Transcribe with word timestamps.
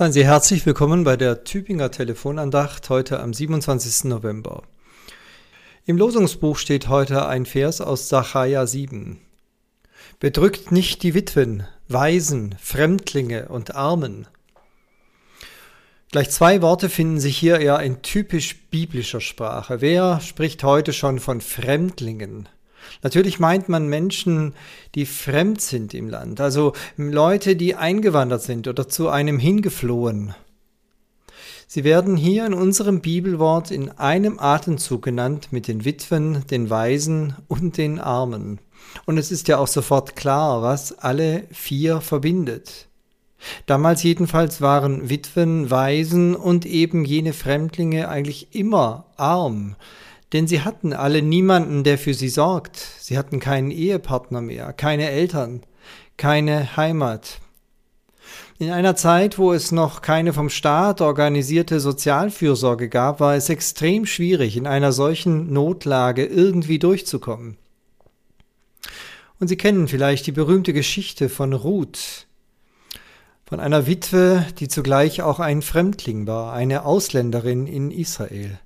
Seien 0.00 0.14
Sie 0.14 0.24
herzlich 0.24 0.64
willkommen 0.64 1.04
bei 1.04 1.18
der 1.18 1.44
Tübinger 1.44 1.90
Telefonandacht 1.90 2.88
heute 2.88 3.20
am 3.20 3.34
27. 3.34 4.04
November. 4.04 4.62
Im 5.84 5.98
Losungsbuch 5.98 6.56
steht 6.56 6.88
heute 6.88 7.26
ein 7.26 7.44
Vers 7.44 7.82
aus 7.82 8.08
Sacharja 8.08 8.66
7. 8.66 9.20
Bedrückt 10.18 10.72
nicht 10.72 11.02
die 11.02 11.12
Witwen, 11.12 11.66
Waisen, 11.86 12.54
Fremdlinge 12.58 13.50
und 13.50 13.74
Armen. 13.74 14.26
Gleich 16.10 16.30
zwei 16.30 16.62
Worte 16.62 16.88
finden 16.88 17.20
sich 17.20 17.36
hier 17.36 17.60
eher 17.60 17.80
in 17.80 18.00
typisch 18.00 18.56
biblischer 18.70 19.20
Sprache. 19.20 19.82
Wer 19.82 20.22
spricht 20.22 20.64
heute 20.64 20.94
schon 20.94 21.18
von 21.18 21.42
Fremdlingen? 21.42 22.48
Natürlich 23.02 23.38
meint 23.38 23.68
man 23.68 23.88
Menschen, 23.88 24.54
die 24.94 25.06
fremd 25.06 25.60
sind 25.60 25.94
im 25.94 26.08
Land, 26.08 26.40
also 26.40 26.72
Leute, 26.96 27.56
die 27.56 27.74
eingewandert 27.74 28.42
sind 28.42 28.68
oder 28.68 28.88
zu 28.88 29.08
einem 29.08 29.38
hingeflohen. 29.38 30.34
Sie 31.66 31.84
werden 31.84 32.16
hier 32.16 32.46
in 32.46 32.54
unserem 32.54 33.00
Bibelwort 33.00 33.70
in 33.70 33.90
einem 33.90 34.40
Atemzug 34.40 35.02
genannt 35.02 35.48
mit 35.52 35.68
den 35.68 35.84
Witwen, 35.84 36.44
den 36.50 36.68
Waisen 36.68 37.36
und 37.46 37.76
den 37.76 38.00
Armen. 38.00 38.58
Und 39.06 39.18
es 39.18 39.30
ist 39.30 39.46
ja 39.46 39.58
auch 39.58 39.68
sofort 39.68 40.16
klar, 40.16 40.62
was 40.62 40.98
alle 40.98 41.44
vier 41.52 42.00
verbindet. 42.00 42.88
Damals 43.66 44.02
jedenfalls 44.02 44.60
waren 44.60 45.08
Witwen, 45.08 45.70
Waisen 45.70 46.34
und 46.34 46.66
eben 46.66 47.04
jene 47.04 47.32
Fremdlinge 47.32 48.08
eigentlich 48.08 48.54
immer 48.54 49.06
arm, 49.16 49.76
denn 50.32 50.46
sie 50.46 50.62
hatten 50.62 50.92
alle 50.92 51.22
niemanden, 51.22 51.84
der 51.84 51.98
für 51.98 52.14
sie 52.14 52.28
sorgt. 52.28 52.76
Sie 53.00 53.18
hatten 53.18 53.40
keinen 53.40 53.70
Ehepartner 53.70 54.40
mehr, 54.40 54.72
keine 54.72 55.10
Eltern, 55.10 55.62
keine 56.16 56.76
Heimat. 56.76 57.40
In 58.58 58.70
einer 58.70 58.94
Zeit, 58.94 59.38
wo 59.38 59.52
es 59.52 59.72
noch 59.72 60.02
keine 60.02 60.32
vom 60.32 60.50
Staat 60.50 61.00
organisierte 61.00 61.80
Sozialfürsorge 61.80 62.88
gab, 62.88 63.18
war 63.18 63.34
es 63.34 63.48
extrem 63.48 64.04
schwierig, 64.04 64.56
in 64.56 64.66
einer 64.66 64.92
solchen 64.92 65.52
Notlage 65.52 66.26
irgendwie 66.26 66.78
durchzukommen. 66.78 67.56
Und 69.38 69.48
Sie 69.48 69.56
kennen 69.56 69.88
vielleicht 69.88 70.26
die 70.26 70.32
berühmte 70.32 70.74
Geschichte 70.74 71.30
von 71.30 71.54
Ruth, 71.54 72.26
von 73.46 73.58
einer 73.58 73.86
Witwe, 73.86 74.46
die 74.58 74.68
zugleich 74.68 75.22
auch 75.22 75.40
ein 75.40 75.62
Fremdling 75.62 76.26
war, 76.26 76.52
eine 76.52 76.84
Ausländerin 76.84 77.66
in 77.66 77.90
Israel. 77.90 78.60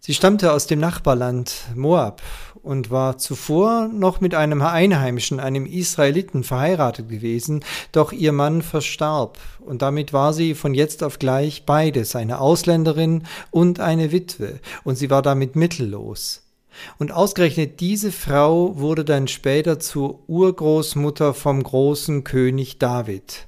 Sie 0.00 0.14
stammte 0.14 0.52
aus 0.52 0.66
dem 0.66 0.78
Nachbarland 0.78 1.52
Moab 1.74 2.22
und 2.62 2.90
war 2.90 3.16
zuvor 3.16 3.88
noch 3.88 4.20
mit 4.20 4.34
einem 4.34 4.60
Einheimischen, 4.60 5.38
einem 5.38 5.66
Israeliten, 5.66 6.42
verheiratet 6.42 7.08
gewesen, 7.08 7.64
doch 7.92 8.12
ihr 8.12 8.32
Mann 8.32 8.60
verstarb, 8.62 9.38
und 9.60 9.82
damit 9.82 10.12
war 10.12 10.32
sie 10.32 10.54
von 10.54 10.74
jetzt 10.74 11.04
auf 11.04 11.18
gleich 11.18 11.64
beides, 11.64 12.16
eine 12.16 12.40
Ausländerin 12.40 13.22
und 13.50 13.78
eine 13.78 14.10
Witwe, 14.10 14.58
und 14.82 14.96
sie 14.96 15.10
war 15.10 15.22
damit 15.22 15.54
mittellos. 15.54 16.42
Und 16.98 17.12
ausgerechnet 17.12 17.80
diese 17.80 18.12
Frau 18.12 18.78
wurde 18.78 19.04
dann 19.04 19.28
später 19.28 19.78
zur 19.78 20.28
Urgroßmutter 20.28 21.34
vom 21.34 21.62
großen 21.62 22.24
König 22.24 22.78
David. 22.78 23.46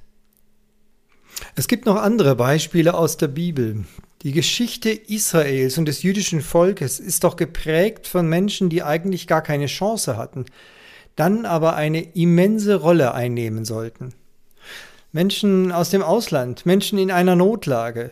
Es 1.55 1.67
gibt 1.67 1.85
noch 1.85 1.97
andere 1.97 2.35
Beispiele 2.35 2.93
aus 2.93 3.17
der 3.17 3.27
Bibel. 3.27 3.85
Die 4.23 4.33
Geschichte 4.33 4.89
Israels 4.89 5.77
und 5.77 5.85
des 5.85 6.03
jüdischen 6.03 6.41
Volkes 6.41 6.99
ist 6.99 7.23
doch 7.23 7.37
geprägt 7.37 8.05
von 8.05 8.27
Menschen, 8.27 8.69
die 8.69 8.83
eigentlich 8.83 9.27
gar 9.27 9.41
keine 9.41 9.67
Chance 9.67 10.17
hatten, 10.17 10.43
dann 11.15 11.45
aber 11.45 11.77
eine 11.77 12.01
immense 12.01 12.75
Rolle 12.75 13.13
einnehmen 13.13 13.63
sollten. 13.63 14.13
Menschen 15.13 15.71
aus 15.71 15.89
dem 15.89 16.03
Ausland, 16.03 16.65
Menschen 16.65 16.99
in 16.99 17.11
einer 17.11 17.37
Notlage. 17.37 18.11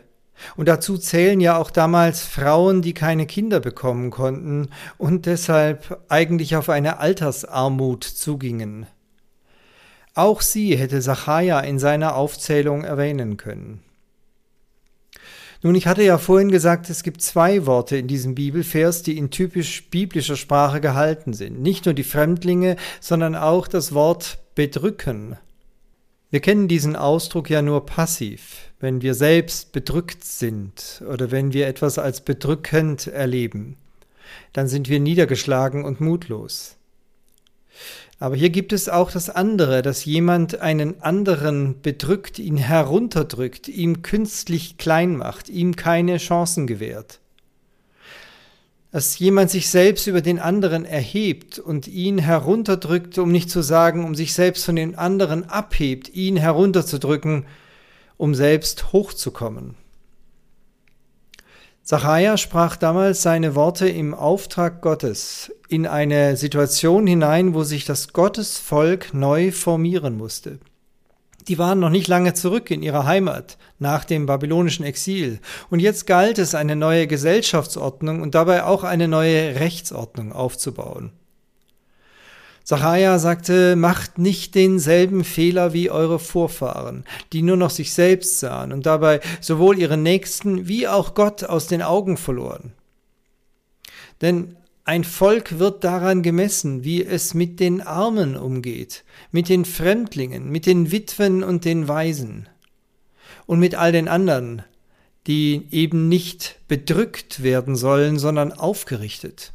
Und 0.56 0.70
dazu 0.70 0.98
zählen 0.98 1.42
ja 1.42 1.58
auch 1.58 1.72
damals 1.72 2.22
Frauen, 2.22 2.82
die 2.82 2.94
keine 2.94 3.26
Kinder 3.26 3.60
bekommen 3.60 4.10
konnten 4.10 4.70
und 4.98 5.26
deshalb 5.26 6.06
eigentlich 6.08 6.56
auf 6.56 6.70
eine 6.70 7.00
Altersarmut 7.00 8.06
zugingen. 8.06 8.86
Auch 10.14 10.40
sie 10.40 10.78
hätte 10.78 11.02
Sacharja 11.02 11.60
in 11.60 11.80
seiner 11.80 12.16
Aufzählung 12.16 12.86
erwähnen 12.86 13.36
können. 13.36 13.82
Nun, 15.64 15.76
ich 15.76 15.88
hatte 15.88 16.04
ja 16.04 16.18
vorhin 16.18 16.52
gesagt, 16.52 16.90
es 16.90 17.04
gibt 17.04 17.22
zwei 17.22 17.66
Worte 17.66 17.98
in 17.98 18.08
diesem 18.08 18.36
Bibelvers, 18.36 19.02
die 19.02 19.18
in 19.18 19.32
typisch 19.32 19.90
biblischer 19.90 20.36
Sprache 20.36 20.82
gehalten 20.82 21.34
sind. 21.34 21.62
Nicht 21.62 21.86
nur 21.86 21.96
die 21.96 22.04
Fremdlinge, 22.04 22.76
sondern 23.00 23.36
auch 23.36 23.68
das 23.68 23.94
Wort 23.94 24.40
bedrücken. 24.54 25.38
Wir 26.30 26.42
kennen 26.42 26.68
diesen 26.68 26.96
Ausdruck 26.96 27.50
ja 27.50 27.62
nur 27.62 27.86
passiv, 27.86 28.72
wenn 28.80 29.02
wir 29.02 29.14
selbst 29.14 29.72
bedrückt 29.72 30.24
sind 30.24 31.02
oder 31.10 31.32
wenn 31.32 31.54
wir 31.54 31.68
etwas 31.68 31.98
als 31.98 32.22
bedrückend 32.22 33.08
erleben. 33.08 33.78
Dann 34.54 34.68
sind 34.68 34.90
wir 34.90 35.00
niedergeschlagen 35.00 35.86
und 35.86 36.02
mutlos. 36.02 36.76
Aber 38.20 38.36
hier 38.36 38.50
gibt 38.50 38.74
es 38.74 38.90
auch 38.90 39.12
das 39.12 39.30
andere, 39.30 39.84
dass 39.84 40.06
jemand 40.06 40.60
einen 40.60 41.02
anderen 41.02 41.82
bedrückt, 41.82 42.40
ihn 42.40 42.58
herunterdrückt, 42.58 43.68
ihm 43.68 44.02
künstlich 44.02 44.78
klein 44.78 45.16
macht, 45.16 45.50
ihm 45.50 45.76
keine 45.76 46.18
Chancen 46.18 46.66
gewährt. 46.66 47.20
Dass 48.92 49.20
jemand 49.20 49.52
sich 49.52 49.70
selbst 49.70 50.08
über 50.08 50.22
den 50.22 50.40
anderen 50.40 50.84
erhebt 50.84 51.60
und 51.60 51.88
ihn 51.88 52.18
herunterdrückt, 52.18 53.20
um 53.20 53.32
nicht 53.32 53.52
zu 53.52 53.62
sagen, 53.62 54.04
um 54.04 54.16
sich 54.16 54.34
selbst 54.34 54.66
von 54.66 54.76
den 54.76 54.96
anderen 54.96 55.48
abhebt, 55.48 56.10
ihn 56.16 56.38
herunterzudrücken, 56.38 57.46
um 58.16 58.34
selbst 58.34 58.94
hochzukommen. 58.94 59.76
Zachariah 61.88 62.36
sprach 62.36 62.76
damals 62.76 63.22
seine 63.22 63.56
Worte 63.56 63.88
im 63.88 64.14
Auftrag 64.14 64.82
Gottes 64.82 65.54
in 65.70 65.88
eine 65.88 66.36
Situation 66.36 67.08
hinein, 67.08 67.54
wo 67.54 67.64
sich 67.64 67.86
das 67.86 68.12
Gottesvolk 68.12 69.14
neu 69.14 69.54
formieren 69.54 70.18
musste. 70.18 70.60
Die 71.48 71.58
waren 71.58 71.80
noch 71.80 71.90
nicht 71.90 72.10
lange 72.10 72.34
zurück 72.34 72.72
in 72.72 72.84
ihrer 72.84 73.06
Heimat 73.06 73.58
nach 73.80 74.04
dem 74.04 74.26
babylonischen 74.26 74.84
Exil, 74.84 75.40
und 75.70 75.80
jetzt 75.80 76.08
galt 76.08 76.40
es, 76.40 76.56
eine 76.56 76.76
neue 76.76 77.08
Gesellschaftsordnung 77.08 78.22
und 78.22 78.36
dabei 78.36 78.66
auch 78.66 78.84
eine 78.84 79.08
neue 79.08 79.58
Rechtsordnung 79.58 80.34
aufzubauen. 80.34 81.14
Zachariah 82.68 83.18
sagte, 83.18 83.78
macht 83.78 84.18
nicht 84.18 84.54
denselben 84.54 85.24
Fehler 85.24 85.72
wie 85.72 85.90
eure 85.90 86.20
Vorfahren, 86.20 87.06
die 87.32 87.42
nur 87.42 87.56
noch 87.56 87.70
sich 87.70 87.94
selbst 87.94 88.42
sahen 88.42 88.74
und 88.74 88.86
dabei 88.86 89.22
sowohl 89.40 89.80
ihre 89.80 89.96
Nächsten 89.96 90.68
wie 90.68 90.86
auch 90.86 91.14
Gott 91.14 91.46
aus 91.46 91.68
den 91.68 91.82
Augen 91.82 92.18
verloren. 92.18 92.74
Denn 94.20 94.58
ein 94.84 95.06
Volk 95.06 95.60
wird 95.60 95.86
daran 95.86 96.24
gemessen, 96.24 96.84
wie 96.84 97.06
es 97.06 97.34
mit 97.34 97.62
den 97.62 97.80
Armen 97.80 98.36
umgeht, 98.36 99.06
mit 99.32 99.48
den 99.48 99.64
Fremdlingen, 99.64 100.50
mit 100.50 100.66
den 100.66 100.92
Witwen 100.92 101.46
und 101.46 101.64
den 101.64 101.88
Waisen 101.88 102.50
und 103.46 103.60
mit 103.60 103.76
all 103.76 103.94
den 103.94 104.10
anderen, 104.10 104.62
die 105.26 105.70
eben 105.72 106.10
nicht 106.10 106.60
bedrückt 106.68 107.44
werden 107.44 107.78
sollen, 107.78 108.20
sondern 108.20 108.52
aufgerichtet. 108.52 109.54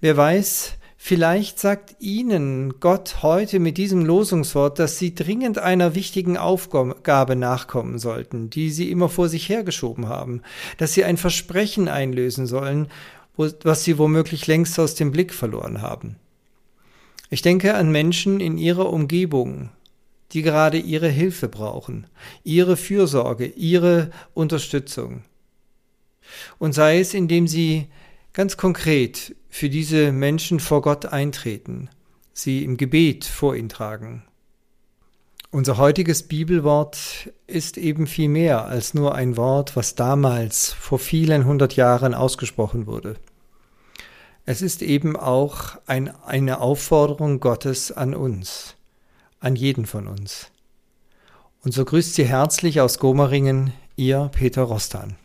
Wer 0.00 0.16
weiß, 0.16 0.76
Vielleicht 1.08 1.60
sagt 1.60 1.94
Ihnen 2.00 2.80
Gott 2.80 3.22
heute 3.22 3.60
mit 3.60 3.78
diesem 3.78 4.04
Losungswort, 4.04 4.80
dass 4.80 4.98
Sie 4.98 5.14
dringend 5.14 5.56
einer 5.56 5.94
wichtigen 5.94 6.36
Aufgabe 6.36 7.36
nachkommen 7.36 8.00
sollten, 8.00 8.50
die 8.50 8.70
Sie 8.70 8.90
immer 8.90 9.08
vor 9.08 9.28
sich 9.28 9.48
hergeschoben 9.48 10.08
haben, 10.08 10.42
dass 10.78 10.94
Sie 10.94 11.04
ein 11.04 11.16
Versprechen 11.16 11.86
einlösen 11.86 12.48
sollen, 12.48 12.88
was 13.36 13.84
Sie 13.84 13.98
womöglich 13.98 14.48
längst 14.48 14.80
aus 14.80 14.96
dem 14.96 15.12
Blick 15.12 15.32
verloren 15.32 15.80
haben. 15.80 16.16
Ich 17.30 17.40
denke 17.40 17.74
an 17.74 17.92
Menschen 17.92 18.40
in 18.40 18.58
Ihrer 18.58 18.92
Umgebung, 18.92 19.68
die 20.32 20.42
gerade 20.42 20.78
Ihre 20.78 21.08
Hilfe 21.08 21.46
brauchen, 21.46 22.08
Ihre 22.42 22.76
Fürsorge, 22.76 23.46
Ihre 23.46 24.10
Unterstützung. 24.34 25.22
Und 26.58 26.72
sei 26.72 26.98
es, 26.98 27.14
indem 27.14 27.46
Sie 27.46 27.86
ganz 28.36 28.58
konkret 28.58 29.34
für 29.48 29.70
diese 29.70 30.12
Menschen 30.12 30.60
vor 30.60 30.82
Gott 30.82 31.06
eintreten, 31.06 31.88
sie 32.34 32.64
im 32.64 32.76
Gebet 32.76 33.24
vor 33.24 33.56
ihn 33.56 33.70
tragen. 33.70 34.24
Unser 35.50 35.78
heutiges 35.78 36.22
Bibelwort 36.22 37.32
ist 37.46 37.78
eben 37.78 38.06
viel 38.06 38.28
mehr 38.28 38.66
als 38.66 38.92
nur 38.92 39.14
ein 39.14 39.38
Wort, 39.38 39.74
was 39.74 39.94
damals 39.94 40.70
vor 40.74 40.98
vielen 40.98 41.46
hundert 41.46 41.76
Jahren 41.76 42.12
ausgesprochen 42.12 42.86
wurde. 42.86 43.16
Es 44.44 44.60
ist 44.60 44.82
eben 44.82 45.16
auch 45.16 45.78
ein, 45.86 46.14
eine 46.26 46.60
Aufforderung 46.60 47.40
Gottes 47.40 47.90
an 47.90 48.14
uns, 48.14 48.76
an 49.40 49.56
jeden 49.56 49.86
von 49.86 50.08
uns. 50.08 50.50
Und 51.64 51.72
so 51.72 51.86
grüßt 51.86 52.14
Sie 52.14 52.26
herzlich 52.26 52.82
aus 52.82 52.98
Gomeringen, 52.98 53.72
Ihr 53.96 54.30
Peter 54.34 54.64
Rostan. 54.64 55.16